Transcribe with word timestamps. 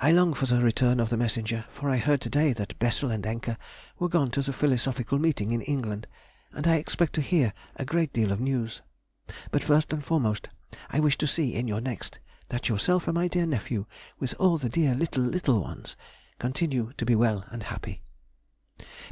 I 0.00 0.12
long 0.12 0.32
for 0.32 0.46
the 0.46 0.60
return 0.60 1.00
of 1.00 1.08
the 1.10 1.16
messenger, 1.16 1.64
for 1.72 1.90
I 1.90 1.96
heard 1.96 2.20
to 2.20 2.30
day 2.30 2.52
that 2.52 2.78
Bessel 2.78 3.10
and 3.10 3.24
Encke 3.26 3.56
were 3.98 4.08
gone 4.08 4.30
to 4.30 4.42
the 4.42 4.52
philosophical 4.52 5.18
meeting 5.18 5.50
in 5.50 5.60
England, 5.62 6.06
and 6.52 6.68
I 6.68 6.76
expect 6.76 7.14
to 7.14 7.20
hear 7.20 7.52
a 7.74 7.84
great 7.84 8.12
deal 8.12 8.30
of 8.30 8.38
news. 8.38 8.82
But 9.50 9.64
first 9.64 9.92
and 9.92 10.04
foremost 10.04 10.50
I 10.88 11.00
wish 11.00 11.18
to 11.18 11.26
see 11.26 11.52
in 11.52 11.66
your 11.66 11.80
next 11.80 12.20
that 12.50 12.68
yourself 12.68 13.08
and 13.08 13.16
my 13.16 13.26
dear 13.26 13.44
nephew, 13.44 13.86
with 14.20 14.36
all 14.38 14.56
the 14.56 14.68
dear 14.68 14.94
little, 14.94 15.24
little 15.24 15.60
ones, 15.60 15.96
continue 16.38 16.92
to 16.96 17.04
be 17.04 17.16
well 17.16 17.44
and 17.50 17.64
happy.... 17.64 18.04